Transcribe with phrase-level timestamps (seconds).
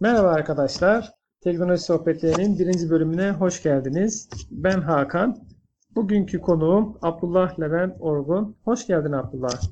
[0.00, 1.10] Merhaba arkadaşlar.
[1.40, 4.28] Teknoloji Sohbetleri'nin birinci bölümüne hoş geldiniz.
[4.50, 5.38] Ben Hakan.
[5.94, 8.56] Bugünkü konuğum Abdullah Levent Orgun.
[8.64, 9.62] Hoş geldin Abdullah.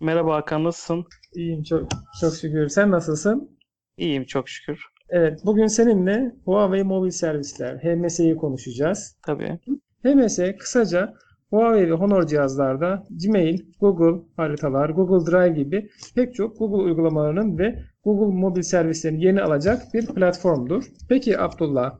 [0.00, 1.04] Merhaba Hakan, nasılsın?
[1.34, 1.88] İyiyim çok,
[2.20, 2.68] çok şükür.
[2.68, 3.58] Sen nasılsın?
[3.98, 4.80] İyiyim çok şükür.
[5.08, 9.16] Evet, bugün seninle Huawei Mobil Servisler, HMS'yi konuşacağız.
[9.26, 9.58] Tabii.
[10.04, 11.14] HMS kısaca
[11.50, 17.82] Huawei ve Honor cihazlarda Gmail, Google haritalar, Google Drive gibi pek çok Google uygulamalarının ve
[18.04, 20.84] Google mobil servislerini yeni alacak bir platformdur.
[21.08, 21.98] Peki Abdullah,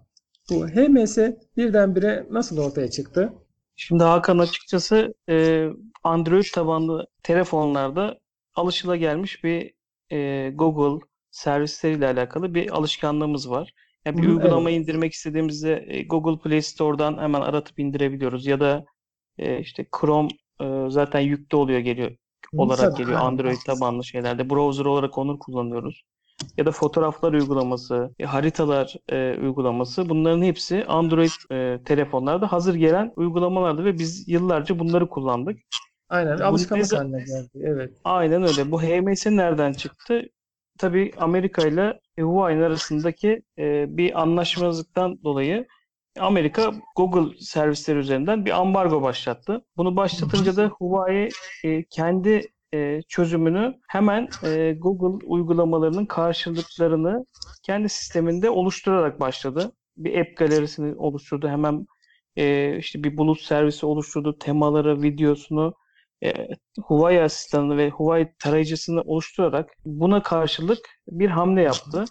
[0.51, 1.19] bu HMS
[1.57, 3.33] birdenbire nasıl ortaya çıktı?
[3.77, 5.69] Şimdi Hakan açıkçası e,
[6.05, 8.19] Android tabanlı telefonlarda
[8.55, 9.75] alışılagelmiş bir
[10.11, 13.75] e, Google servisleriyle alakalı bir alışkanlığımız var.
[14.05, 14.81] Yani bir uygulama evet.
[14.81, 18.85] indirmek istediğimizde e, Google Play Store'dan hemen aratıp indirebiliyoruz ya da
[19.39, 20.29] e, işte Chrome
[20.61, 22.11] e, zaten yüklü oluyor geliyor
[22.53, 24.51] olarak geliyor Android tabanlı şeylerde.
[24.51, 26.05] Browser olarak onu kullanıyoruz.
[26.57, 33.13] Ya da fotoğraflar uygulaması, e, haritalar e, uygulaması bunların hepsi Android e, telefonlarda hazır gelen
[33.17, 35.59] uygulamalardı ve biz yıllarca bunları kullandık.
[36.09, 37.49] Aynen alışkanlık ne, haline geldi.
[37.55, 37.93] Evet.
[38.05, 38.71] Aynen öyle.
[38.71, 40.23] Bu HMS nereden çıktı?
[40.79, 45.67] Tabii Amerika ile Huawei'nin arasındaki e, bir anlaşmazlıktan dolayı
[46.21, 49.65] Amerika Google servisleri üzerinden bir ambargo başlattı.
[49.77, 51.29] Bunu başlatınca da Huawei
[51.65, 52.43] e, kendi
[52.75, 57.25] e, çözümünü hemen e, Google uygulamalarının karşılıklarını
[57.63, 59.73] kendi sisteminde oluşturarak başladı.
[59.97, 61.49] Bir app galerisini oluşturdu.
[61.49, 61.87] Hemen
[62.37, 64.39] e, işte bir bulut servisi oluşturdu.
[64.39, 65.75] Temaları, videosunu
[66.25, 66.49] e,
[66.83, 70.79] Huawei asistanını ve Huawei tarayıcısını oluşturarak buna karşılık
[71.09, 72.05] bir hamle yaptı.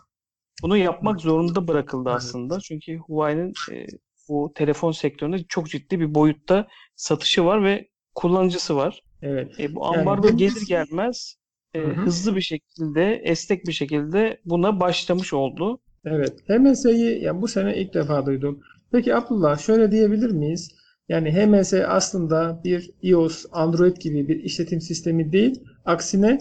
[0.63, 2.59] Bunu yapmak zorunda bırakıldı aslında.
[2.59, 3.87] Çünkü Huawei'nin e,
[4.29, 9.01] bu telefon sektöründe çok ciddi bir boyutta satışı var ve kullanıcısı var.
[9.21, 9.59] Evet.
[9.59, 11.35] E, bu Yani ambargo benim- gelir gelmez
[11.73, 11.91] e, Hı hı.
[12.01, 15.79] hızlı bir şekilde, esnek bir şekilde buna başlamış oldu.
[16.05, 16.33] Evet.
[16.49, 18.59] HMS'yi yani bu sene ilk defa duydum.
[18.91, 20.71] Peki Abdullah şöyle diyebilir miyiz?
[21.09, 25.63] Yani HMS aslında bir iOS, Android gibi bir işletim sistemi değil.
[25.85, 26.39] Aksine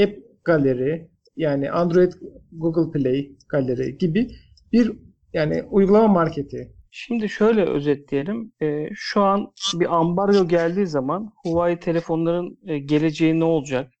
[0.00, 0.12] App
[0.44, 2.12] Galeri yani Android
[2.52, 4.30] Google Play Galeri gibi
[4.72, 4.92] bir
[5.32, 6.74] yani uygulama marketi.
[6.90, 8.52] Şimdi şöyle özetleyelim.
[8.62, 13.92] E, şu an bir ambargo geldiği zaman Huawei telefonların e, geleceği ne olacak?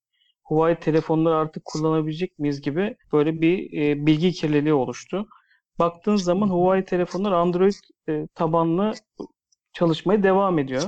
[0.44, 5.26] Huawei telefonları artık kullanabilecek miyiz gibi böyle bir e, bilgi kirliliği oluştu.
[5.78, 7.74] Baktığın zaman Huawei telefonlar Android
[8.08, 8.92] e, tabanlı
[9.72, 10.82] çalışmaya devam ediyor.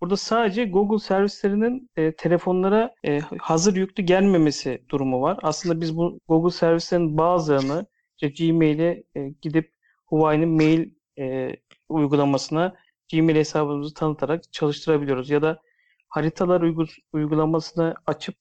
[0.00, 5.38] Burada sadece Google servislerinin e, telefonlara e, hazır yüklü gelmemesi durumu var.
[5.42, 7.86] Aslında biz bu Google servislerinin bazılarını
[8.22, 9.72] işte Gmail'e e, gidip
[10.06, 11.56] Huawei'nin mail e,
[11.88, 12.74] uygulamasına
[13.12, 15.30] Gmail hesabımızı tanıtarak çalıştırabiliyoruz.
[15.30, 15.60] Ya da
[16.08, 18.34] haritalar uygu- uygulamasını açıp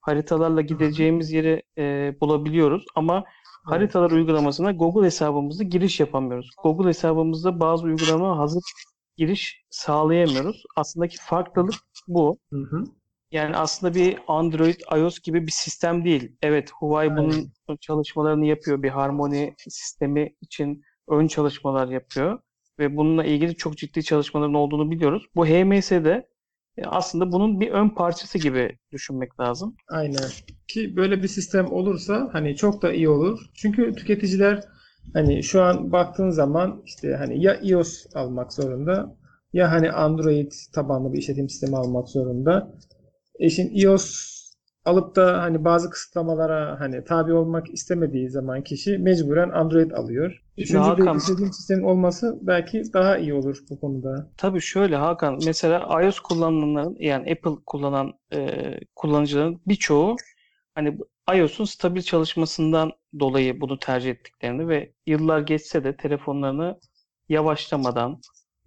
[0.00, 2.84] haritalarla gideceğimiz yeri e, bulabiliyoruz.
[2.94, 3.24] Ama
[3.64, 6.50] haritalar uygulamasına Google hesabımızda giriş yapamıyoruz.
[6.62, 8.62] Google hesabımızda bazı uygulama hazır
[9.20, 10.62] giriş sağlayamıyoruz.
[10.76, 11.74] Aslındaki farklılık
[12.08, 12.38] bu.
[12.52, 12.84] Hı hı.
[13.32, 16.36] Yani aslında bir Android, iOS gibi bir sistem değil.
[16.42, 18.82] Evet, Huawei bunun çalışmalarını yapıyor.
[18.82, 22.38] Bir harmoni sistemi için ön çalışmalar yapıyor.
[22.78, 25.26] Ve bununla ilgili çok ciddi çalışmaların olduğunu biliyoruz.
[25.36, 26.28] Bu HMS'de
[26.76, 29.76] e, aslında bunun bir ön parçası gibi düşünmek lazım.
[29.88, 30.30] Aynen.
[30.68, 33.40] Ki böyle bir sistem olursa hani çok da iyi olur.
[33.54, 34.64] Çünkü tüketiciler
[35.14, 39.16] hani şu an baktığın zaman işte hani ya iOS almak zorunda
[39.52, 42.72] ya hani Android tabanlı bir işletim sistemi almak zorunda.
[43.38, 44.30] E şimdi iOS
[44.84, 50.42] alıp da hani bazı kısıtlamalara hani tabi olmak istemediği zaman kişi mecburen Android alıyor.
[50.58, 54.30] Üçüncü Hakan- bir işletim sistemi olması belki daha iyi olur bu konuda.
[54.36, 58.50] Tabii şöyle Hakan, mesela iOS kullananların yani Apple kullanan e,
[58.96, 60.16] kullanıcıların birçoğu
[60.74, 60.98] hani
[61.36, 66.80] iOS'un stabil çalışmasından dolayı bunu tercih ettiklerini ve yıllar geçse de telefonlarını
[67.28, 68.20] yavaşlamadan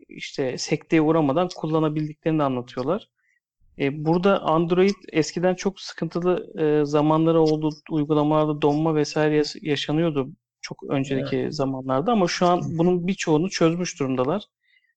[0.10, 3.10] işte sekteye uğramadan kullanabildiklerini anlatıyorlar.
[3.80, 10.30] E, burada Android eskiden çok sıkıntılı e, zamanları oldu, uygulamalarda donma vesaire yaşanıyordu
[10.62, 14.44] çok önceki zamanlarda ama şu an bunun birçoğunu çözmüş durumdalar.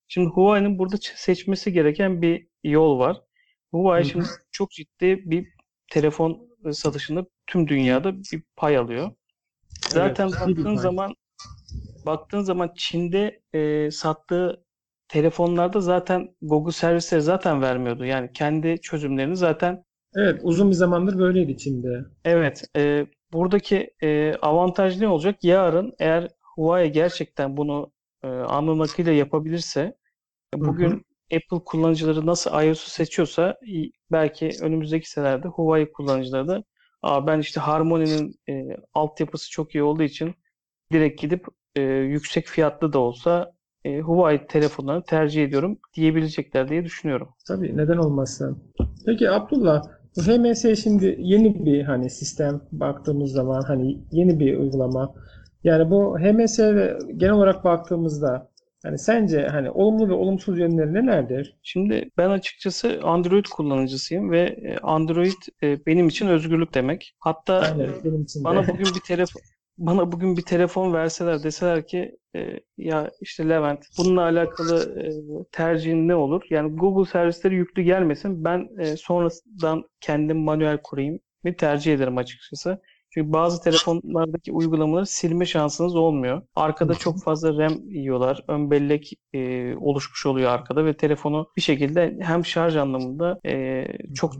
[0.09, 3.23] Şimdi Huawei'nin burada seçmesi gereken bir yol var.
[3.71, 5.49] Huawei Hı şimdi çok ciddi bir
[5.91, 9.11] telefon satışında tüm dünyada bir pay alıyor.
[9.91, 11.15] Zaten bir baktığın zaman
[12.07, 14.65] baktığın zaman Çin'de e, sattığı
[15.09, 18.05] telefonlarda zaten Google servisleri zaten vermiyordu.
[18.05, 19.85] Yani kendi çözümlerini zaten
[20.17, 22.05] Evet uzun bir zamandır böyleydi Çin'de.
[22.25, 25.45] Evet, e, buradaki e, avantaj ne olacak?
[25.45, 27.93] Yarın eğer Huawei gerçekten bunu
[28.23, 29.97] e, alnının akıyla yapabilirse,
[30.55, 31.05] bugün
[31.35, 33.57] Apple kullanıcıları nasıl iOS'u seçiyorsa
[34.13, 36.63] belki önümüzdeki senelerde Huawei kullanıcıları da
[37.03, 40.35] Aa, ben işte Harmony'nin e, altyapısı çok iyi olduğu için
[40.93, 41.47] direkt gidip
[41.77, 43.53] e, yüksek fiyatlı da olsa
[43.85, 47.29] e, Huawei telefonlarını tercih ediyorum diyebilecekler diye düşünüyorum.
[47.49, 48.59] Tabii neden olmasın.
[49.07, 49.83] Peki Abdullah
[50.17, 55.15] bu HMS şimdi yeni bir hani sistem baktığımız zaman hani yeni bir uygulama.
[55.65, 58.49] Yani bu HMS ve genel olarak baktığımızda
[58.87, 61.57] hani sence hani olumlu ve olumsuz yönleri nelerdir?
[61.63, 67.17] Şimdi ben açıkçası Android kullanıcısıyım ve e, Android e, benim için özgürlük demek.
[67.21, 68.45] Hatta Aynen benim için de.
[68.45, 69.43] bana bugün bir telefon
[69.79, 75.09] bana bugün bir telefon verseler deseler ki e, ya işte Levent bununla alakalı e,
[75.53, 76.43] tercihin ne olur?
[76.51, 78.45] Yani Google servisleri yüklü gelmesin.
[78.45, 82.81] Ben e, sonradan kendim manuel kurayım bir tercih ederim açıkçası.
[83.17, 86.43] Çünkü bazı telefonlardaki uygulamaları silme şansınız olmuyor.
[86.55, 88.45] Arkada çok fazla RAM yiyorlar.
[88.49, 93.85] Ön bellek e, oluşmuş oluyor arkada ve telefonu bir şekilde hem şarj anlamında e,
[94.15, 94.33] çok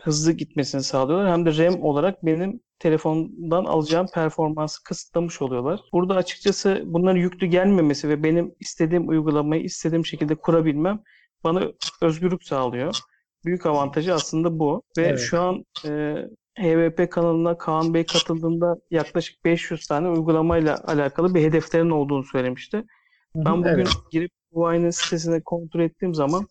[0.00, 1.32] hızlı gitmesini sağlıyorlar.
[1.32, 5.80] Hem de RAM olarak benim telefondan alacağım performansı kısıtlamış oluyorlar.
[5.92, 11.02] Burada açıkçası bunların yüklü gelmemesi ve benim istediğim uygulamayı istediğim şekilde kurabilmem
[11.44, 11.62] bana
[12.02, 12.98] özgürlük sağlıyor.
[13.44, 14.82] Büyük avantajı aslında bu.
[14.98, 15.18] Ve Evet.
[15.18, 16.14] şu an e,
[16.60, 22.84] HVP kanalına Kaan Bey katıldığında yaklaşık 500 tane uygulamayla alakalı bir hedeflerin olduğunu söylemişti.
[23.34, 23.88] Ben bugün evet.
[24.10, 26.46] girip Huawei'nin sitesine kontrol ettiğim zaman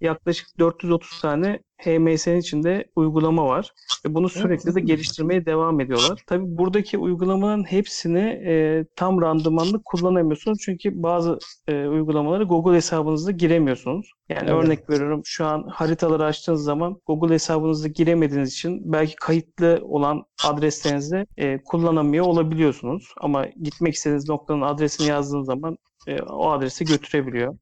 [0.00, 3.72] yaklaşık 430 tane HMS'nin içinde uygulama var.
[4.06, 6.22] Ve bunu sürekli de geliştirmeye devam ediyorlar.
[6.26, 10.58] Tabii buradaki uygulamaların hepsini e, tam randımanlı kullanamıyorsunuz.
[10.64, 11.38] Çünkü bazı
[11.68, 14.10] e, uygulamaları Google hesabınızda giremiyorsunuz.
[14.28, 14.64] Yani Evet.
[14.64, 21.26] örnek veriyorum şu an haritaları açtığınız zaman Google hesabınızda giremediğiniz için belki kayıtlı olan adreslerinizde
[21.36, 23.14] e, kullanamıyor olabiliyorsunuz.
[23.20, 25.76] Ama gitmek istediğiniz noktanın adresini yazdığınız zaman
[26.06, 27.56] e, o adrese götürebiliyor.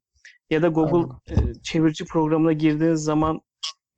[0.52, 3.40] Ya da Google e, çevirici programına girdiğiniz zaman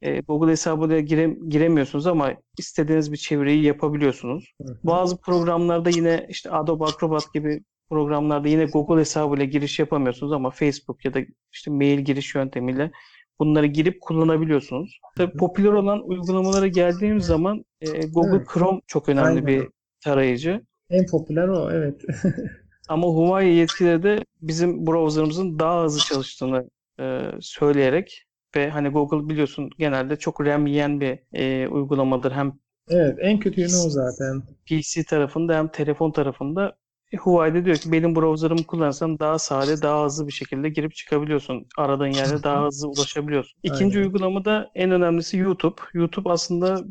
[0.02, 4.54] e, Google hesabına gire, giremiyorsunuz ama istediğiniz bir çeviriyi yapabiliyorsunuz.
[4.62, 4.78] Hı hı.
[4.84, 7.60] Bazı programlarda yine işte Adobe Acrobat gibi
[7.90, 11.20] programlarda yine Google hesabıyla giriş yapamıyorsunuz ama Facebook ya da
[11.52, 12.90] işte mail giriş yöntemiyle
[13.38, 14.98] bunları girip kullanabiliyorsunuz.
[15.16, 18.48] Tabii popüler olan uygulamalara geldiğimiz zaman e, Google Evet.
[18.48, 19.46] Chrome çok önemli Aynen.
[19.46, 19.68] bir
[20.04, 20.60] tarayıcı.
[20.90, 22.02] En popüler o evet.
[22.88, 26.70] Ama Huawei yetkilileri de bizim browser'ımızın daha hızlı çalıştığını
[27.00, 28.24] e, söyleyerek
[28.56, 32.32] ve hani Google biliyorsun genelde çok RAM yiyen bir e, uygulamadır.
[32.32, 32.52] Hem
[32.88, 34.42] Evet en kötü yönü o zaten.
[34.66, 36.76] PC tarafında hem telefon tarafında.
[37.12, 40.94] E, Huawei de diyor ki benim browser'ımı kullanırsan daha sade, daha hızlı bir şekilde girip
[40.94, 41.66] çıkabiliyorsun.
[41.76, 43.58] Aradığın yere daha hızlı ulaşabiliyorsun.
[43.62, 44.06] İkinci Aynen.
[44.06, 45.76] uygulamada en önemlisi YouTube.
[45.94, 46.84] YouTube aslında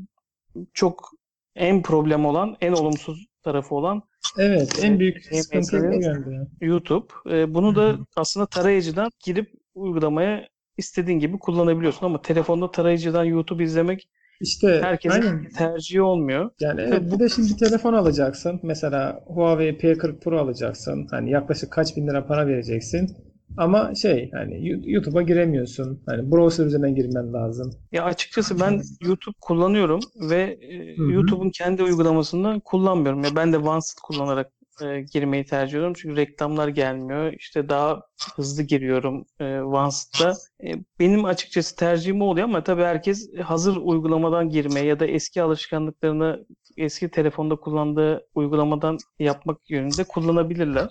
[0.74, 1.12] çok
[1.56, 4.02] en problem olan, en olumsuz tarafı olan
[4.38, 6.48] Evet en büyük Hem sıkıntı yönde.
[6.62, 7.06] YouTube.
[7.32, 10.48] E, bunu da aslında tarayıcıdan girip uygulamaya
[10.78, 14.10] istediğin gibi kullanabiliyorsun ama telefonda tarayıcıdan YouTube izlemek
[14.42, 15.50] İşte herkesin aynen.
[15.58, 16.50] tercihi olmuyor.
[16.60, 18.60] Yani evet bir de şimdi telefon alacaksın.
[18.64, 21.08] Mesela Huawei P40 Pro alacaksın.
[21.12, 23.18] Hani yaklaşık kaç bin lira para vereceksin.
[23.58, 26.04] Ama şey hani YouTube'a giremiyorsun.
[26.06, 27.72] Hani browser üzerinden girmen lazım.
[27.92, 30.76] Ya açıkçası ben YouTube kullanıyorum ve e.
[31.14, 33.24] YouTube'un kendi uygulamasını kullanmıyorum.
[33.24, 34.52] Ya ben de OneSit kullanarak
[34.82, 35.94] e, girmeyi tercih ediyorum.
[35.98, 37.34] Çünkü reklamlar gelmiyor.
[37.34, 38.02] İşte daha
[38.36, 40.34] hızlı giriyorum e, OneSit'ta.
[40.64, 46.46] E, benim açıkçası tercihim oluyor ama tabii herkes hazır uygulamadan girmeye ya da eski alışkanlıklarını
[46.78, 50.90] eski telefonda kullandığı uygulamadan yapmak yönünde kullanabilirler.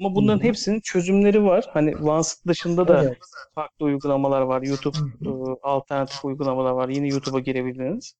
[0.00, 1.64] Ama bunların hepsinin çözümleri var.
[1.72, 3.18] Hani OneSit dışında da Evet.
[3.54, 4.62] farklı uygulamalar var.
[4.62, 5.28] YouTube e,
[5.62, 6.88] alternatif uygulamalar var.
[6.88, 8.14] Yine YouTube'a girebildiğiniz.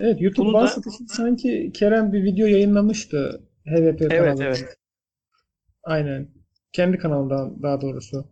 [0.00, 3.42] Evet YouTube Bunu da- OneSit için sanki Kerem bir video yayınlamıştı.
[3.66, 4.44] HVP Evet, kanalında.
[4.44, 4.76] evet.
[5.82, 6.28] Aynen.
[6.72, 8.24] Kendi kanalından daha doğrusu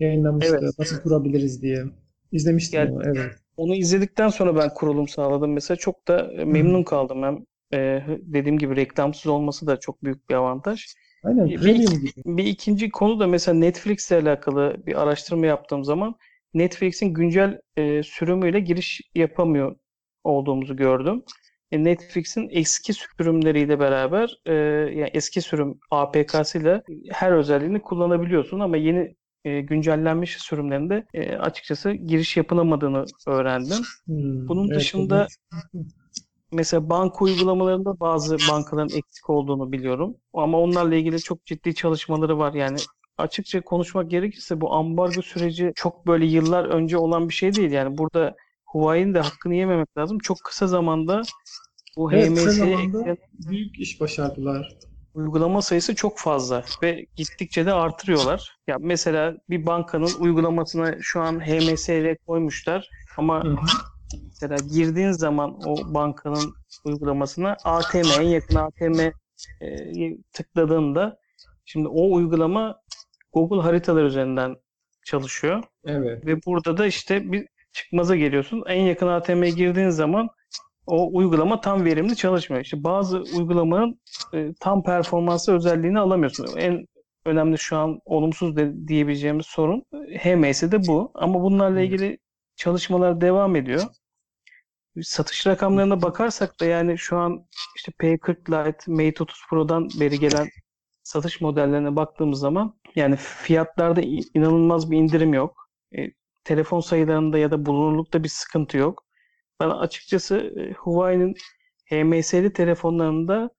[0.00, 0.58] yayınlamıştı.
[0.62, 0.78] Evet.
[0.78, 1.84] Nasıl kurabiliriz diye.
[2.32, 3.02] İzlemiştim Yani- onu.
[3.06, 3.32] Evet.
[3.56, 5.52] Onu izledikten sonra ben kurulum sağladım.
[5.52, 7.22] Mesela çok da e, memnun kaldım.
[7.22, 7.44] Hem
[7.80, 10.86] e, dediğim gibi reklamsız olması da çok büyük bir avantaj.
[11.24, 12.12] Aynen Bir- premium gibi.
[12.26, 16.14] Bir ikinci konu da mesela Netflix ile alakalı bir araştırma yaptığım zaman
[16.54, 19.76] Netflix'in güncel e, sürümüyle giriş yapamıyor
[20.24, 21.22] olduğumuzu gördüm.
[21.72, 24.52] E, Netflix'in eski sürümleriyle beraber e,
[24.98, 29.14] yani eski sürüm APK'sıyla her özelliğini kullanabiliyorsun ama yeni
[29.44, 33.78] e, güncellenmiş sürümlerinde e, açıkçası giriş yapılamadığını öğrendim.
[34.06, 35.28] Hmm, Bunun evet, dışında
[35.74, 35.86] evet.
[36.54, 40.16] Mesela banka uygulamalarında bazı bankaların eksik olduğunu biliyorum.
[40.34, 42.54] Ama onlarla ilgili çok ciddi çalışmaları var.
[42.54, 42.76] Yani
[43.18, 47.70] açıkça konuşmak gerekirse bu ambargo süreci çok böyle yıllar önce olan bir şey değil.
[47.70, 48.34] Yani burada
[48.66, 50.18] Huawei'nin de hakkını yememek lazım.
[50.18, 51.22] Çok kısa zamanda
[51.96, 53.16] bu Evet, HMS'ye
[53.48, 54.68] büyük iş başardılar.
[55.14, 58.56] uygulama sayısı çok fazla ve gittikçe de artırıyorlar.
[58.66, 63.56] Ya mesela bir bankanın uygulamasına şu an HMS'ye koymuşlar ama Hı hı.
[64.22, 66.54] Mesela girdiğin zaman o bankanın
[66.84, 71.18] uygulamasına ATM, en yakın ATM e, tıkladığında
[71.64, 72.80] şimdi o uygulama
[73.32, 74.56] Google haritalar üzerinden
[75.04, 75.62] çalışıyor.
[75.84, 76.26] Evet.
[76.26, 78.64] Ve burada da işte bir çıkmaza geliyorsun.
[78.66, 80.28] En yakın ATM'ye girdiğin zaman
[80.86, 82.64] o uygulama tam verimli çalışmıyor.
[82.64, 84.00] İşte bazı uygulamanın
[84.34, 86.56] e, tam performansı özelliğini alamıyorsun.
[86.56, 86.86] En
[87.26, 89.84] önemli şu an olumsuz de, diyebileceğimiz sorun
[90.22, 91.10] HMS'de bu.
[91.14, 92.18] Ama bunlarla ilgili
[92.56, 93.82] çalışmalar devam ediyor.
[95.02, 97.46] Satış rakamlarına bakarsak da yani şu an
[97.76, 100.48] işte P40 Lite, Mate 30 Pro'dan beri gelen
[101.02, 104.00] satış modellerine baktığımız zaman yani fiyatlarda
[104.34, 105.68] inanılmaz bir indirim yok.
[105.98, 106.10] E,
[106.44, 109.04] telefon sayılarında ya da bulunurlukta bir sıkıntı yok.
[109.60, 111.34] Ben açıkçası e, Huawei'nin
[111.90, 113.50] HMS'li telefonlarında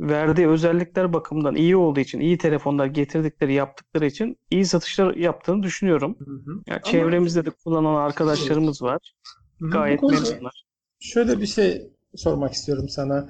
[0.00, 6.16] verdiği özellikler bakımından iyi olduğu için, iyi telefonlar getirdikleri, yaptıkları için iyi satışlar yaptığını düşünüyorum.
[6.18, 6.62] Hı hı.
[6.66, 9.14] Yani Ama- çevremizde de kullanan arkadaşlarımız var.
[9.60, 9.70] Hı hı.
[9.70, 10.63] Gayet memnunlar.
[11.04, 13.28] Şöyle bir şey sormak istiyorum sana.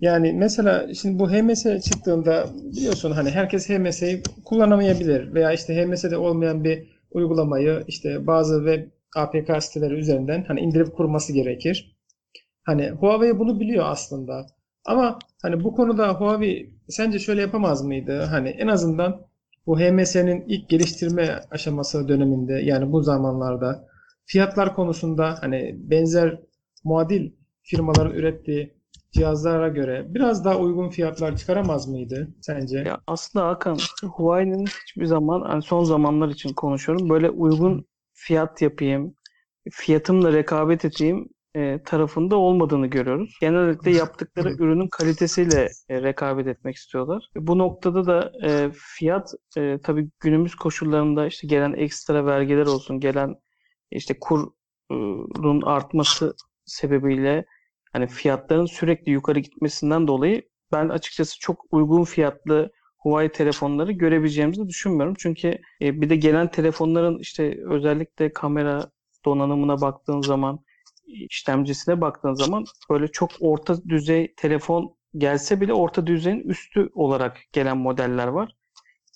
[0.00, 6.64] Yani mesela şimdi bu HMS çıktığında biliyorsun hani herkes HMS'yi kullanamayabilir veya işte HMS'de olmayan
[6.64, 11.96] bir uygulamayı işte bazı web APK siteleri üzerinden hani indirip kurması gerekir.
[12.62, 14.46] Hani Huawei bunu biliyor aslında.
[14.84, 18.22] Ama hani bu konuda Huawei sence şöyle yapamaz mıydı?
[18.22, 19.26] Hani en azından
[19.66, 23.88] bu HMS'nin ilk geliştirme aşaması döneminde yani bu zamanlarda
[24.26, 26.40] fiyatlar konusunda hani benzer
[26.84, 27.30] muadil
[27.62, 28.74] firmaların ürettiği
[29.12, 32.78] cihazlara göre biraz daha uygun fiyatlar çıkaramaz mıydı sence?
[32.78, 39.14] Ya aslında Hakan, Huawei'nin hiçbir zaman, hani son zamanlar için konuşuyorum, böyle uygun fiyat yapayım,
[39.70, 43.38] fiyatımla rekabet edeyim e, tarafında olmadığını görüyoruz.
[43.40, 47.28] Genellikle yaptıkları ürünün kalitesiyle e, rekabet etmek istiyorlar.
[47.36, 53.34] Bu noktada da e, fiyat e, tabii günümüz koşullarında işte gelen ekstra vergiler olsun, gelen
[53.90, 56.34] işte kurun artması
[56.66, 57.44] sebebiyle
[57.92, 60.42] hani fiyatların sürekli yukarı gitmesinden dolayı
[60.72, 65.14] ben açıkçası çok uygun fiyatlı Huawei telefonları görebileceğimizi düşünmüyorum.
[65.18, 68.90] Çünkü e, bir de gelen telefonların işte özellikle kamera
[69.24, 70.58] donanımına baktığın zaman,
[71.06, 77.78] işlemcisine baktığın zaman böyle çok orta düzey telefon gelse bile orta düzeyin üstü olarak gelen
[77.78, 78.56] modeller var.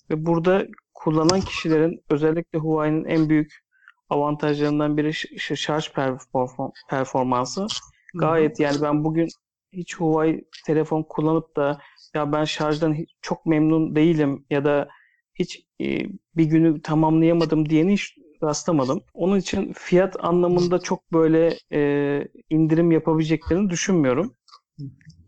[0.09, 3.68] Ve burada kullanan kişilerin özellikle Huawei'nin en büyük
[4.09, 7.67] avantajlarından biri şarj perform- performansı.
[8.13, 9.27] Gayet yani ben bugün
[9.73, 11.79] hiç Huawei telefon kullanıp da
[12.15, 14.89] ya ben şarjdan çok memnun değilim ya da
[15.35, 16.05] hiç e,
[16.37, 19.01] bir günü tamamlayamadım diyeni hiç rastlamadım.
[19.13, 24.33] Onun için fiyat anlamında çok böyle e, indirim yapabileceklerini düşünmüyorum.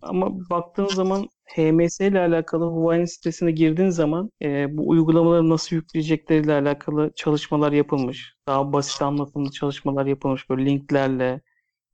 [0.02, 6.54] Ama baktığın zaman HMS ile alakalı Huawei'nin sitesine girdiğin zaman e, bu uygulamaları nasıl yükleyecekleriyle
[6.54, 8.36] alakalı çalışmalar yapılmış.
[8.48, 11.42] Daha basit anlatımlı çalışmalar yapılmış böyle linklerle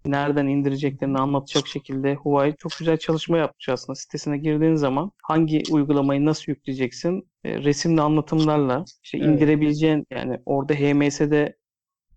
[0.06, 3.96] nereden indireceklerini anlatacak şekilde Huawei çok güzel çalışma yapmış aslında.
[3.96, 9.28] Sitesine girdiğin zaman hangi uygulamayı nasıl yükleyeceksin e, resimli anlatımlarla işte Evet.
[9.28, 11.56] indirebileceğin yani orada HMS'de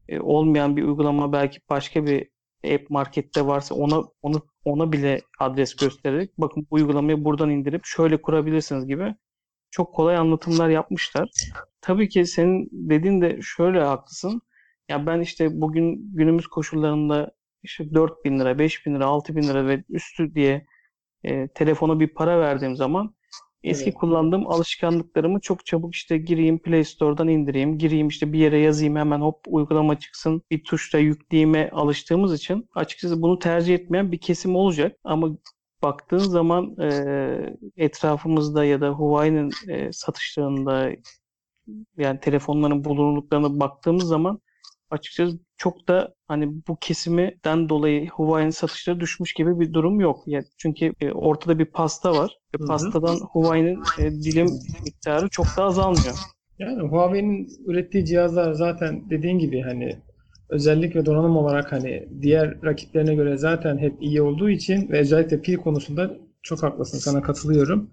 [0.09, 2.28] e, olmayan bir uygulama belki başka bir
[2.75, 8.22] app markette varsa ona onu ona bile adres göstererek bakın bu uygulamayı buradan indirip şöyle
[8.22, 9.14] kurabilirsiniz gibi
[9.70, 11.30] çok kolay anlatımlar yapmışlar.
[11.80, 14.42] Tabii ki senin dediğin de şöyle haklısın.
[14.88, 19.42] Ya ben işte bugün günümüz koşullarında işte 4 bin lira, 5 bin lira, 6 bin
[19.42, 20.66] lira ve üstü diye
[21.24, 23.14] e, telefona bir para verdiğim zaman
[23.62, 23.94] eski Evet.
[23.98, 29.20] kullandığım alışkanlıklarımı çok çabuk işte gireyim Play Store'dan indireyim, gireyim işte bir yere yazayım hemen
[29.20, 34.96] hop uygulama çıksın bir tuşla yükleyime alıştığımız için açıkçası bunu tercih etmeyen bir kesim olacak
[35.04, 35.28] ama
[35.82, 40.90] baktığın zaman e, etrafımızda ya da Huawei'nin e, satışlarında
[41.96, 44.40] yani telefonların bulunurluklarına baktığımız zaman
[44.90, 50.23] açıkçası çok da hani bu kesimden dolayı Huawei'nin satışları düşmüş gibi bir durum yok.
[50.26, 52.68] Yani çünkü e, ortada bir pasta var Hı ve hı.
[52.68, 56.14] pastadan Huawei'nin e, dilim miktarı çok da azalmıyor.
[56.59, 59.97] Yani Huawei'nin ürettiği cihazlar zaten dediğin gibi hani
[60.49, 65.40] özellik ve donanım olarak hani diğer rakiplerine göre zaten hep iyi olduğu için ve özellikle
[65.40, 66.11] pil konusunda
[66.42, 66.99] çok haklısın.
[66.99, 67.90] Sana katılıyorum.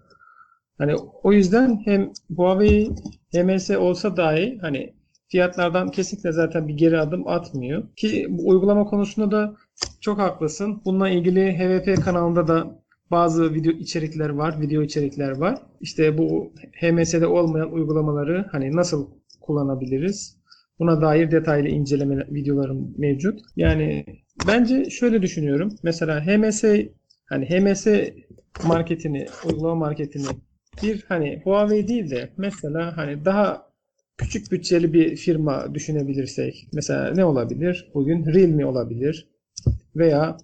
[0.78, 2.90] Hani o yüzden hem Huawei
[3.34, 4.94] HMS olsa dahi hani
[5.30, 7.84] fiyatlardan kesinlikle zaten bir geri adım atmıyor.
[7.96, 9.56] Ki bu uygulama konusunda da
[10.02, 10.82] çok haklısın.
[10.86, 12.82] Bununla ilgili HVP kanalında da
[13.12, 15.60] bazı video içerikler var, video içerikler var.
[15.82, 19.08] İşte bu HMS'de olmayan uygulamaları hani nasıl
[19.42, 20.38] kullanabiliriz?
[20.80, 23.40] Buna dair detaylı inceleme videolarım mevcut.
[23.56, 24.06] Yani
[24.48, 25.76] bence şöyle düşünüyorum.
[25.84, 26.64] Mesela HMS
[27.26, 27.88] hani HMS
[28.68, 30.26] marketini, uygulama marketini
[30.84, 33.67] bir hani Huawei değil de mesela hani daha
[34.18, 37.92] küçük bütçeli bir firma düşünebilirsek mesela ne olabilir?
[37.94, 39.28] Bugün Realme olabilir
[39.96, 40.38] veya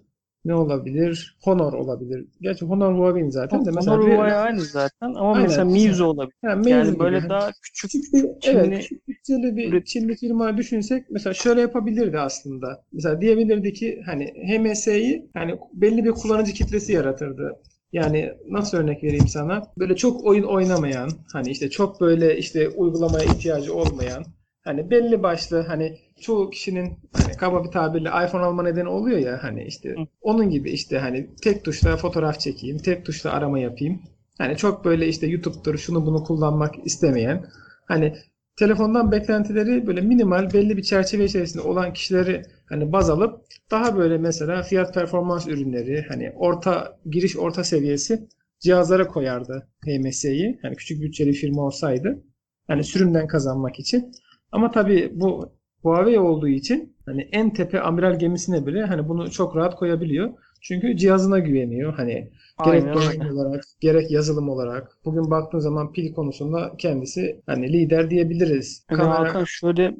[0.45, 1.37] ne olabilir?
[1.41, 2.25] Honor olabilir.
[2.41, 5.65] Gerçi Honor Huawei'nin zaten de mesela Honor Huawei aynı zaten ama Aynen, mesela.
[5.65, 6.35] Meizu olabilir.
[6.45, 6.99] Ha, Meizu Yani gibi.
[6.99, 11.61] böyle daha küçük küçük Çinli evet küçük bütçeli bir üret- Çinli firma düşünsek mesela şöyle
[11.61, 12.83] yapabilirdi aslında.
[12.91, 17.55] Mesela diyebilirdi ki hani HMS'yi hani belli bir kullanıcı kitlesi yaratırdı.
[17.93, 19.61] Yani nasıl örnek vereyim sana?
[19.77, 24.25] Böyle çok oyun oynamayan, hani işte çok böyle işte uygulamaya ihtiyacı olmayan,
[24.63, 29.39] hani belli başlı hani çoğu kişinin hani kaba bir tabirle iPhone alma nedeni oluyor ya
[29.43, 34.01] hani işte onun gibi işte hani tek tuşla fotoğraf çekeyim, tek tuşla arama yapayım.
[34.37, 37.45] Hani çok böyle işte YouTube'dur şunu bunu kullanmak istemeyen
[37.85, 38.15] hani
[38.55, 43.41] telefondan beklentileri böyle minimal belli bir çerçeve içerisinde olan kişileri hani baz alıp
[43.71, 48.27] daha böyle mesela fiyat performans ürünleri hani orta giriş orta seviyesi
[48.59, 50.59] cihazlara koyardı HMS'yi.
[50.61, 52.23] Hani küçük bütçeli firma olsaydı
[52.67, 54.11] hani sürümden kazanmak için.
[54.51, 59.55] Ama tabii bu Huawei olduğu için hani en tepe amiral gemisine bile hani bunu çok
[59.55, 60.33] rahat koyabiliyor.
[60.61, 61.93] Çünkü cihazına güveniyor.
[61.93, 62.31] Hani
[62.65, 64.97] gerek Aynen donanım olarak, gerek yazılım olarak.
[65.05, 68.85] Bugün baktığın zaman pil konusunda kendisi hani lider diyebiliriz.
[68.91, 69.95] Ve Kamera Hakan şöyle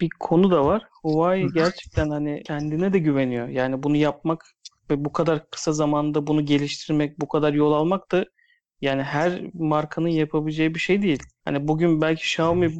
[0.00, 0.82] bir konu da var.
[1.02, 3.48] Huawei gerçekten hani kendine de güveniyor.
[3.48, 4.44] Yani bunu yapmak
[4.90, 8.24] ve bu kadar kısa zamanda bunu geliştirmek, bu kadar yol almak da
[8.80, 11.18] yani her markanın yapabileceği bir şey değil.
[11.44, 12.70] Hani bugün belki Xiaomi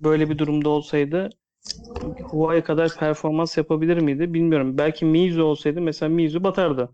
[0.00, 1.30] böyle bir durumda olsaydı
[2.30, 4.78] Huawei kadar performans yapabilir miydi bilmiyorum.
[4.78, 6.90] Belki Meizu olsaydı mesela Meizu batardı.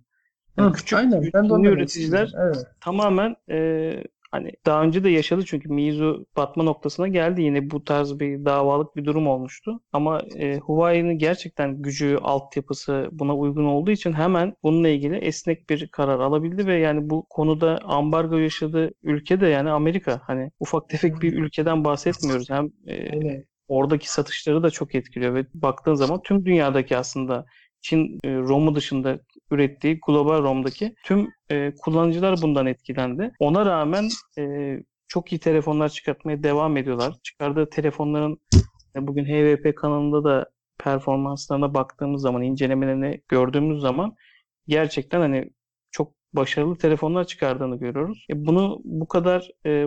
[0.58, 2.32] Yani Hı, küçük aynen ben de demek üreticiler.
[2.38, 2.56] Evet.
[2.80, 3.92] tamamen e,
[4.30, 8.96] hani daha önce de yaşadı çünkü Meizu batma noktasına geldi yine bu tarz bir davalık
[8.96, 9.80] bir durum olmuştu.
[9.92, 15.88] Ama e, Huawei'nin gerçekten gücü, altyapısı buna uygun olduğu için hemen bununla ilgili esnek bir
[15.88, 20.20] karar alabildi ve yani bu konuda ambargo yaşadığı ülke de yani Amerika.
[20.26, 22.50] Hani ufak tefek bir ülkeden bahsetmiyoruz.
[22.50, 27.46] Hem e, oradaki satışları da çok etkiliyor ve baktığın zaman tüm dünyadaki aslında
[27.80, 29.18] Çin e, ROM'u dışında
[29.50, 33.32] ürettiği global ROM'daki tüm e, kullanıcılar bundan etkilendi.
[33.38, 34.76] Ona rağmen e,
[35.08, 37.14] çok iyi telefonlar çıkartmaya devam ediyorlar.
[37.22, 38.40] Çıkardığı telefonların
[38.96, 44.14] e, bugün HVP kanalında da performanslarına baktığımız zaman, incelemelerini gördüğümüz zaman
[44.68, 45.50] gerçekten hani
[45.90, 48.26] çok başarılı telefonlar çıkardığını görüyoruz.
[48.30, 49.86] E, bunu bu kadar e,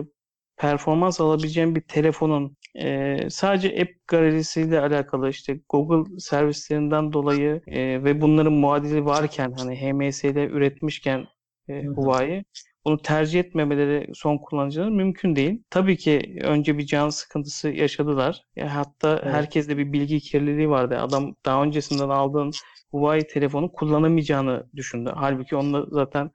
[0.56, 8.20] performans alabileceğim bir telefonun e, sadece app galerisiyle alakalı işte Google servislerinden dolayı e, ve
[8.20, 11.26] bunların muadili varken hani HMS ile üretmişken
[11.68, 11.84] e.
[11.86, 12.44] Huawei
[12.84, 15.62] bunu tercih etmemeleri son kullanıcıların mümkün değil.
[15.70, 18.42] Tabii ki önce bir can sıkıntısı yaşadılar.
[18.56, 19.34] Ya hatta Evet.
[19.34, 20.98] herkeste bir bilgi kirliliği vardı.
[20.98, 22.50] Adam daha öncesinden aldığın
[22.90, 25.12] Huawei telefonu kullanamayacağını düşündü.
[25.14, 26.30] Halbuki onunla zaten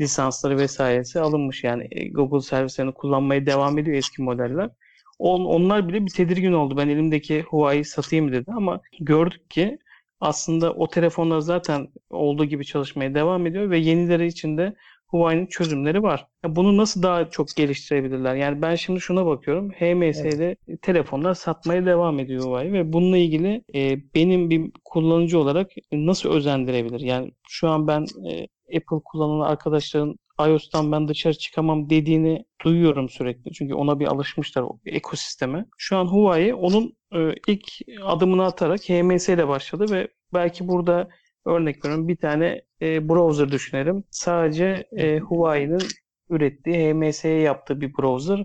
[0.00, 4.70] lisansları vesairesi alınmış yani E, Google servislerini kullanmaya devam ediyor eski modeller.
[5.18, 6.76] On, onlar bile bir tedirgin oldu.
[6.76, 9.78] Ben elimdeki Huawei satayım dedi ama gördük ki
[10.20, 14.74] aslında o telefonlar zaten olduğu gibi çalışmaya devam ediyor ve yenileri için de
[15.06, 16.26] Huawei'nin çözümleri var.
[16.48, 18.34] Bunu nasıl daha çok geliştirebilirler?
[18.34, 19.70] Yani ben şimdi şuna bakıyorum.
[19.70, 26.30] HMS'de telefonlar satmaya devam ediyor Huawei ve bununla ilgili e, benim bir kullanıcı olarak nasıl
[26.30, 27.00] özendirebilir?
[27.00, 28.46] Yani şu an ben e,
[28.76, 33.52] Apple kullanan arkadaşların iOS'tan ben dışarı çıkamam dediğini duyuyorum sürekli.
[33.52, 35.66] Çünkü ona bir alışmışlar o ekosisteme.
[35.78, 37.68] Şu an Huawei onun e, ilk
[38.04, 41.08] adımını atarak HMS ile başladı ve belki burada
[41.46, 44.04] örnek veriyorum bir tane e, browser düşünelim.
[44.10, 45.82] Sadece e, Huawei'nin
[46.30, 48.44] ürettiği HMS'ye yaptığı bir browser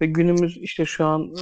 [0.00, 1.34] ve günümüz işte şu an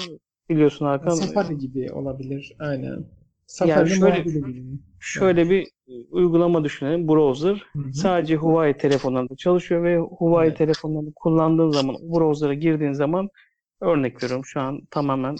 [0.48, 2.56] biliyorsun Hakan Safari gibi olabilir.
[2.58, 3.19] Aynen.
[3.50, 4.78] Safari şöyle- mobili gibi.
[5.00, 7.08] şöyle bir e, uygulama düşünelim.
[7.08, 7.92] Browser Hı hı.
[7.92, 10.58] sadece Huawei telefonlarında çalışıyor ve Huawei Evet.
[10.58, 13.28] telefonlarını kullandığın zaman, browser'a girdiğin zaman
[13.80, 15.36] örnek veriyorum şu an tamamen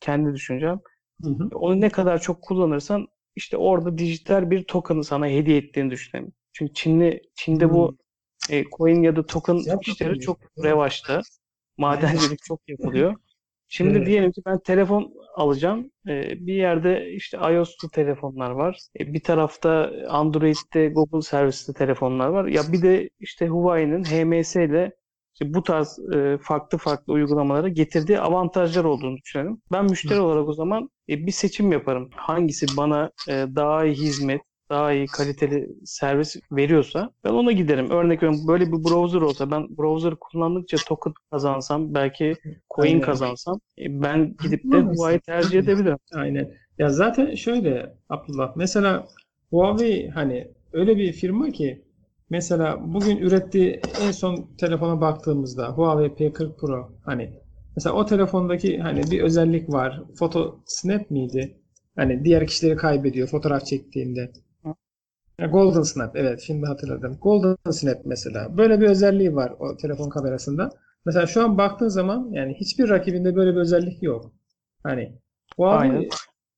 [0.00, 0.80] kendi düşüncem.
[1.22, 1.48] Hı hı.
[1.54, 6.32] Onu ne kadar çok kullanırsan işte orada dijital bir token'ı sana hediye ettiğini düşünelim.
[6.52, 7.96] Çünkü Çinli Çin'de bu
[8.50, 11.20] e, coin ya da token Güzel işleri çok revaçta.
[11.78, 13.14] Madencilik çok yapılıyor.
[13.72, 14.06] Şimdi Evet.
[14.06, 15.90] diyelim ki ben telefon alacağım.
[16.08, 18.78] E, bir yerde işte iOS'lu telefonlar var.
[19.00, 22.44] E, bir tarafta Android'de Google servisli telefonlar var.
[22.46, 24.92] Ya bir de işte Huawei'nin HMS ile
[25.34, 29.62] işte bu tarz e, farklı farklı uygulamalara getirdiği avantajlar olduğunu düşünelim.
[29.72, 32.10] Ben müşteri olarak o zaman e, bir seçim yaparım.
[32.14, 34.40] Hangisi bana e, daha iyi hizmet,
[34.72, 37.90] daha iyi kaliteli servis veriyorsa ben ona giderim.
[37.90, 42.36] Örnek veriyorum böyle bir browser olsa ben browser kullandıkça token kazansam belki
[42.76, 43.00] coin Aynen.
[43.00, 44.80] kazansam e, ben gidip de.
[44.80, 45.98] Huawei tercih edebilirim.
[46.14, 46.50] Aynen.
[46.78, 49.06] Ya zaten şöyle Abdullah mesela
[49.50, 51.82] Huawei hani öyle bir firma ki
[52.30, 57.30] mesela bugün ürettiği en son telefona baktığımızda Huawei P40 Pro hani
[57.76, 60.02] mesela o telefondaki hani bir özellik var.
[60.18, 61.56] Foto snap miydi?
[61.96, 64.32] Hani diğer kişileri kaybediyor fotoğraf çektiğinde.
[65.46, 67.18] Golden Snap evet şimdi hatırladım.
[67.22, 68.56] Golden Snap mesela.
[68.58, 70.70] Böyle bir özelliği var o telefon kamerasında.
[71.06, 74.32] Mesela şu an baktığın zaman yani hiçbir rakibinde böyle bir özellik yok.
[74.82, 75.12] Hani
[75.56, 76.08] Huawei Aynen.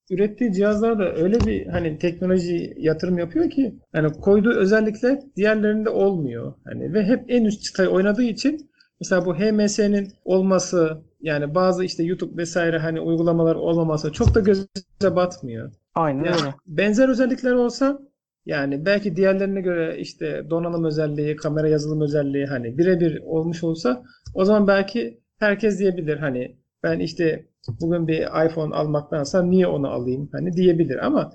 [0.09, 6.53] ürettiği cihazlarda öyle bir hani teknoloji yatırım yapıyor ki hani koyduğu özellikler diğerlerinde olmuyor.
[6.65, 8.69] Hani ve hep en üst çıtayı oynadığı için
[9.01, 14.67] mesela bu HMS'nin olması yani bazı işte YouTube vesaire hani uygulamalar olmaması çok da göze
[15.15, 15.71] batmıyor.
[15.95, 16.53] Aynen Yani öyle.
[16.67, 17.99] benzer özellikler olsa
[18.45, 24.03] yani belki diğerlerine göre işte donanım özelliği, kamera yazılım özelliği hani birebir olmuş olsa
[24.33, 27.45] o zaman belki herkes diyebilir hani ben işte
[27.81, 31.31] bugün bir iPhone almaktansa niye onu alayım hani diyebilir ama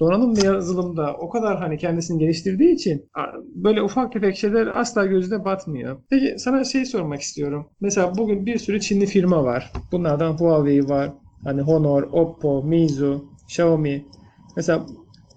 [0.00, 3.10] donanım ve yazılımda o kadar hani kendisini geliştirdiği için
[3.54, 6.02] böyle ufak tefek şeyler asla gözüne batmıyor.
[6.10, 7.66] Peki sana şey sormak istiyorum.
[7.80, 9.72] Mesela bugün bir sürü Çinli firma var.
[9.92, 11.12] Bunlardan Huawei var.
[11.44, 14.06] Hani Honor, Oppo, Meizu, Xiaomi.
[14.56, 14.86] Mesela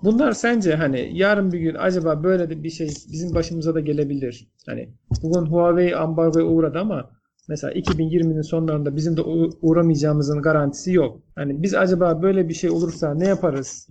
[0.05, 4.47] bunlar sence hani yarın bir gün acaba böyle de bir şey bizim başımıza da gelebilir.
[4.65, 4.89] Hani
[5.23, 7.11] bugün Huawei ambargoya uğradı ama
[7.49, 9.21] mesela 2020'nin sonlarında bizim de
[9.61, 11.21] uğramayacağımızın garantisi yok.
[11.35, 13.87] Hani biz acaba böyle bir şey olursa ne yaparız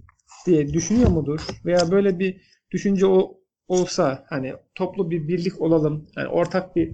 [0.46, 1.40] diye düşünüyor mudur?
[1.64, 6.92] Veya böyle bir düşünce o, olsa hani toplu bir birlik olalım, hani ortak bir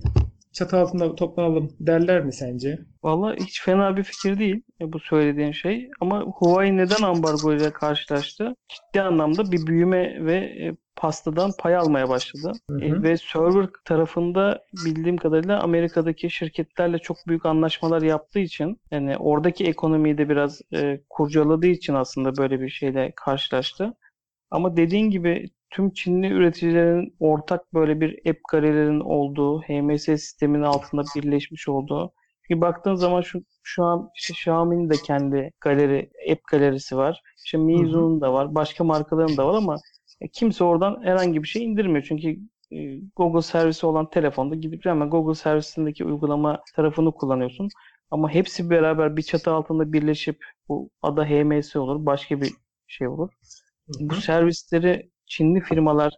[0.52, 2.78] çatı altında toplanalım derler mi sence?
[3.02, 5.90] Vallahi hiç fena bir fikir değil e, bu söylediğin şey.
[6.00, 8.56] Ama Huawei neden ambargo ile karşılaştı?
[8.68, 12.52] Ciddi anlamda bir büyüme ve e, pastadan pay almaya başladı.
[12.70, 13.02] Hı E, hı.
[13.02, 20.18] ve server tarafında bildiğim kadarıyla Amerika'daki şirketlerle çok büyük anlaşmalar yaptığı için yani oradaki ekonomiyi
[20.18, 23.94] de biraz e, kurcaladığı için aslında böyle bir şeyle karşılaştı.
[24.50, 31.02] Ama dediğin gibi tüm Çinli üreticilerin ortak böyle bir app galerilerinin olduğu, HMS sisteminin altında
[31.16, 32.12] birleşmiş olduğu.
[32.50, 37.22] Bir baktığın zaman şu şu an işte Xiaomi'nin de kendi galeri, app galerisi var.
[37.44, 39.76] İşte Meizu'nun da var, başka markaların da var ama
[40.20, 42.04] e, kimse oradan herhangi bir şey indirmiyor.
[42.08, 42.36] Çünkü
[42.72, 47.68] e, Google servisi olan telefonda gidip hemen Google servisindeki uygulama tarafını kullanıyorsun.
[48.10, 52.52] Ama hepsi beraber bir çatı altında birleşip bu ada HMS olur, başka bir
[52.86, 53.30] şey olur
[53.88, 54.20] Hı bu hı.
[54.20, 56.12] servisleri Çinli firmalar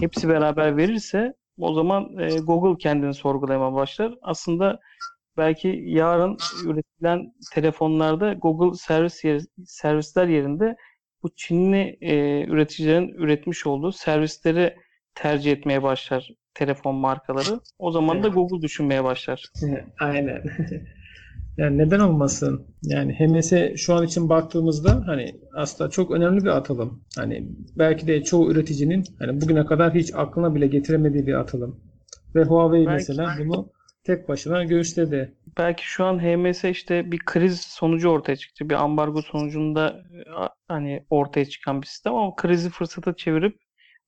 [0.00, 4.14] hepsi beraber verirse o zaman e, Google kendini sorgulamaya başlar.
[4.22, 4.78] Aslında
[5.36, 10.76] belki yarın üretilen telefonlarda Google servis yer- servisler yerinde
[11.22, 14.76] bu Çinli e, üreticilerin üretmiş olduğu servisleri
[15.14, 17.60] tercih etmeye başlar telefon markaları.
[17.78, 18.28] O zaman da.
[18.28, 19.44] Google düşünmeye başlar.
[20.00, 20.42] Aynen.
[21.60, 22.66] Yani neden olmasın?
[22.82, 27.04] Yani HMS şu an için baktığımızda hani aslında çok önemli bir atılım.
[27.16, 31.80] Hani belki de çoğu üreticinin hani bugüne kadar hiç aklına bile getiremediği bir atılım.
[32.34, 33.70] Ve Huawei Belki- mesela bunu
[34.04, 35.34] tek başına göğüsledi.
[35.58, 38.70] Belki şu an HMS işte bir kriz sonucu ortaya çıktı.
[38.70, 40.20] Bir ambargo sonucunda e,
[40.68, 43.56] hani ortaya çıkan bir sistem ama krizi fırsata çevirip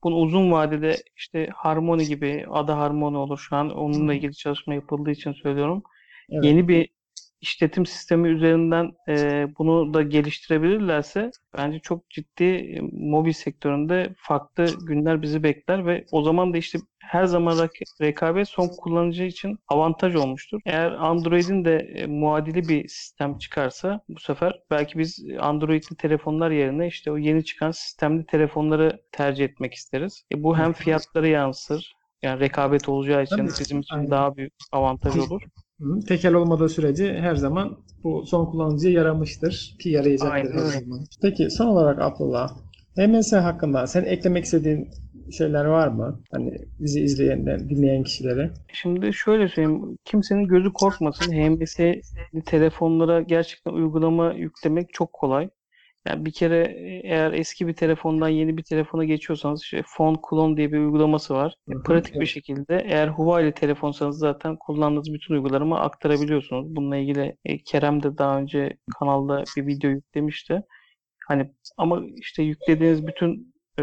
[0.02, 5.10] bunu uzun vadede işte Harmony gibi Ada Harmony olur şu an onunla ilgili çalışma yapıldığı
[5.10, 5.82] için söylüyorum.
[6.30, 6.44] Evet.
[6.44, 6.88] Yeni bir
[7.42, 15.22] işletim sistemi üzerinden e, bunu da geliştirebilirlerse bence çok ciddi e, mobil sektöründe farklı günler
[15.22, 20.14] bizi bekler ve o zaman da işte her zaman rak- rekabet son kullanıcı için avantaj
[20.16, 20.60] olmuştur.
[20.66, 26.86] Eğer Android'in de e, muadili bir sistem çıkarsa bu sefer belki biz Android'li telefonlar yerine
[26.86, 30.24] işte o yeni çıkan sistemli telefonları tercih etmek isteriz.
[30.34, 34.10] E, bu hem fiyatları yansır yani rekabet olacağı için Tabii, bizim için aynen.
[34.10, 35.42] daha büyük avantaj olur.
[36.08, 40.80] Tekel olmadığı sürece her zaman bu son kullanıcıya yaramıştır ki yarayacaktır Aynen her öyle.
[40.80, 41.00] zaman.
[41.22, 42.56] Peki son olarak Abdullah,
[42.96, 44.88] HMS hakkında sen eklemek istediğin
[45.30, 46.20] şeyler var mı?
[46.32, 48.50] Hani bizi izleyenler, dinleyen kişilere.
[48.72, 51.32] Şimdi şöyle söyleyeyim, kimsenin gözü korkmasın.
[51.32, 52.02] HMS'li
[52.46, 55.48] telefonlara gerçekten uygulama yüklemek çok kolay.
[56.06, 60.56] Yani bir kere e, eğer eski bir telefondan yeni bir telefona geçiyorsanız işte Phone Clone
[60.56, 61.54] diye bir uygulaması var.
[61.68, 66.76] Hı, Pratik bir şekilde eğer Huawei telefonsanız zaten kullandığınız bütün uygulama aktarabiliyorsunuz.
[66.76, 70.62] Bununla ilgili e, Kerem de daha önce kanalda bir video yüklemişti.
[71.28, 73.82] Hani ama işte yüklediğiniz bütün e,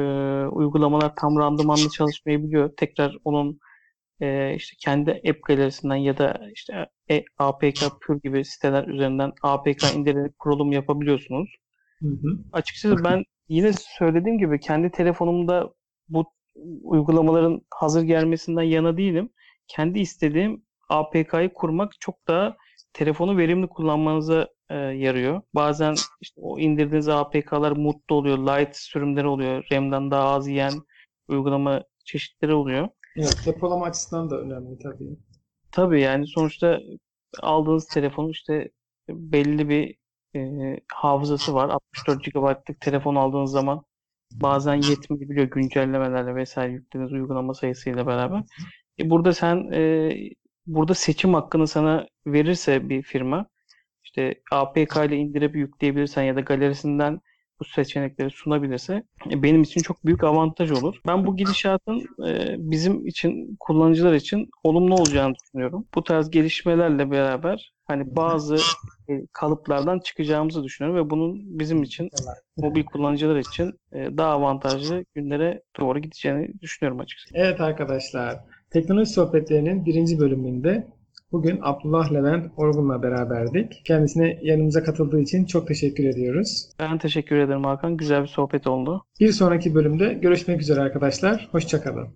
[0.51, 2.69] uygulamalar tam randımanlı çalışmayabiliyor.
[2.77, 3.59] Tekrar onun
[4.21, 9.95] e, işte kendi app galerisinden ya da işte e, APK Pure gibi siteler üzerinden APK
[9.95, 11.49] indirerek kurulum yapabiliyorsunuz.
[12.01, 12.39] Hı hı.
[12.53, 15.73] Açıkçası ben yine söylediğim gibi kendi telefonumda
[16.09, 16.25] bu
[16.81, 19.29] uygulamaların hazır gelmesinden yana değilim.
[19.67, 22.57] Kendi istediğim APK'yı kurmak çok daha
[22.93, 25.41] telefonu verimli kullanmanıza e, yarıyor.
[25.55, 30.73] Bazen işte o indirdiğiniz APK'lar mutlu oluyor, light sürümleri oluyor, RAM'den daha az yiyen
[31.27, 32.89] uygulama çeşitleri oluyor.
[33.15, 35.17] Evet, depolama açısından da önemli tabii.
[35.71, 36.79] Tabii yani sonuçta
[37.41, 38.71] aldığınız telefonun işte
[39.09, 39.98] belli bir
[40.35, 41.69] e, hafızası var.
[41.69, 43.83] 64 GB'lık telefon aldığınız zaman
[44.31, 48.43] bazen yetmeyebiliyor güncellemelerle vesaire yüklediğiniz uygulama sayısıyla beraber.
[48.99, 50.11] E, burada sen e,
[50.67, 53.45] burada seçim hakkını sana verirse bir firma
[54.03, 57.21] işte APK ile indirip yükleyebilirsen ya da galerisinden
[57.59, 61.01] bu seçenekleri sunabilirse e, benim için çok büyük avantaj olur.
[61.07, 65.85] Ben bu gidişatın e, bizim için kullanıcılar için olumlu olacağını düşünüyorum.
[65.95, 68.55] Bu tarz gelişmelerle beraber hani bazı
[69.09, 72.09] e, kalıplardan çıkacağımızı düşünüyorum ve bunun bizim için
[72.57, 77.33] mobil kullanıcılar için e, daha avantajlı günlere doğru gideceğini düşünüyorum açıkçası.
[77.33, 80.87] Evet arkadaşlar, teknoloji sohbetlerinin birinci bölümünde
[81.31, 83.81] bugün Abdullah Levent Orgun'la beraberdik.
[83.85, 86.69] Kendisine yanımıza katıldığı için çok teşekkür ediyoruz.
[86.79, 87.97] Ben teşekkür ederim Hakan.
[87.97, 89.03] Güzel bir sohbet oldu.
[89.19, 91.49] Bir sonraki bölümde görüşmek üzere arkadaşlar.
[91.51, 92.07] Hoşçakalın.